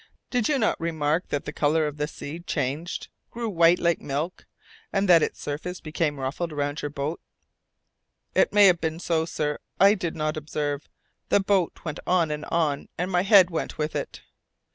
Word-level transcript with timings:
"Did 0.31 0.49
you 0.49 0.57
not 0.57 0.79
remark 0.81 1.27
that 1.27 1.45
the 1.45 1.53
colour 1.53 1.85
of 1.85 1.97
the 1.97 2.07
sea 2.07 2.39
changed, 2.39 3.07
grew 3.29 3.47
white 3.47 3.77
like 3.77 4.01
milk, 4.01 4.47
and 4.91 5.07
that 5.07 5.21
its 5.21 5.39
surface 5.39 5.79
became 5.79 6.19
ruffled 6.19 6.51
around 6.51 6.81
your 6.81 6.89
boat?" 6.89 7.21
"It 8.33 8.51
may 8.51 8.65
have 8.65 8.81
been 8.81 8.99
so, 8.99 9.25
sir; 9.25 9.59
I 9.79 9.93
did 9.93 10.15
not 10.15 10.37
observe. 10.37 10.89
The 11.29 11.39
boat 11.39 11.85
went 11.85 11.99
on 12.07 12.31
and 12.31 12.45
on, 12.45 12.89
and 12.97 13.11
my 13.11 13.21
head 13.21 13.51
went 13.51 13.77
with 13.77 13.95
it." 13.95 14.23